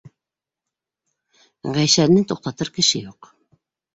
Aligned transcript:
Ғәйшәне 1.77 2.23
туҡтатыр 2.31 2.71
кеше 2.79 3.05
юҡ! 3.05 3.29